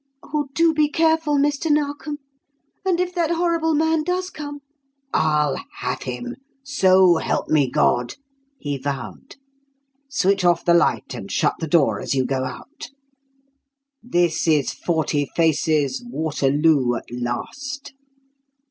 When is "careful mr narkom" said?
0.89-2.17